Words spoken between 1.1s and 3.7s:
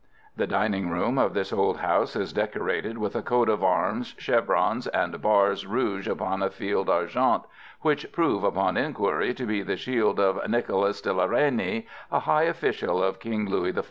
of this old house is decorated with a coat of